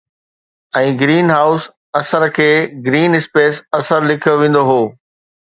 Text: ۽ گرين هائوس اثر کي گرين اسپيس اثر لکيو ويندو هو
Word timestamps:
۽ 0.77 0.87
گرين 1.01 1.27
هائوس 1.35 1.63
اثر 2.01 2.23
کي 2.39 2.49
گرين 2.89 3.11
اسپيس 3.21 3.55
اثر 3.81 3.99
لکيو 4.13 4.33
ويندو 4.45 4.63
هو 4.73 4.81